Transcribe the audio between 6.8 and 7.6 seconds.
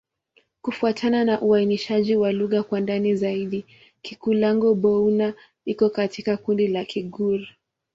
Kigur.